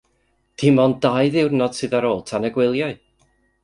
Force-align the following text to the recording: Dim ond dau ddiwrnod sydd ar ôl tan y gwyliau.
Dim 0.61 0.81
ond 0.85 0.97
dau 1.05 1.29
ddiwrnod 1.37 1.79
sydd 1.81 1.97
ar 2.01 2.11
ôl 2.13 2.27
tan 2.33 2.51
y 2.51 2.55
gwyliau. 2.59 3.01